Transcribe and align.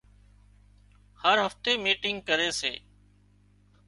هر 1.21 1.37
هفتي 1.45 1.71
ميٽنگ 1.83 2.17
ڪري 2.27 2.49
سي 2.61 2.73